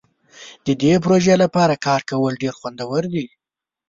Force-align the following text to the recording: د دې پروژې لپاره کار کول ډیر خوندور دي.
د 0.65 0.67
دې 0.81 0.93
پروژې 1.03 1.35
لپاره 1.43 1.81
کار 1.85 2.01
کول 2.09 2.33
ډیر 2.41 2.53
خوندور 2.59 3.03
دي. 3.13 3.25